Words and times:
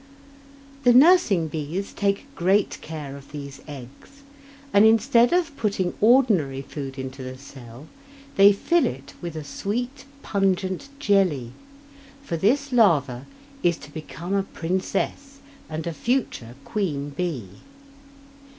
The 0.83 0.93
nursing 0.93 1.47
bees 1.47 1.93
take 1.93 2.25
great 2.33 2.79
care 2.81 3.15
of 3.15 3.31
these 3.31 3.61
eggs, 3.67 4.23
and 4.73 4.83
instead 4.83 5.31
of 5.31 5.55
putting 5.55 5.93
ordinary 6.01 6.63
food 6.63 6.97
into 6.97 7.21
the 7.21 7.37
cell, 7.37 7.85
they 8.35 8.51
fill 8.51 8.87
it 8.87 9.13
with 9.21 9.35
a 9.35 9.43
sweet, 9.43 10.05
pungent 10.23 10.89
jelly, 10.97 11.51
for 12.23 12.35
this 12.35 12.71
larva 12.71 13.27
is 13.61 13.77
to 13.77 13.91
become 13.93 14.33
a 14.33 14.41
princess 14.41 15.37
and 15.69 15.85
a 15.85 15.93
future 15.93 16.55
queen 16.65 17.11
bee. 17.11 17.59